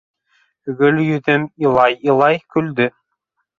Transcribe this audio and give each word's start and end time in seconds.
Гөлйөҙөм 0.79 1.45
илай-илай 1.67 2.43
көлдө. 2.57 2.91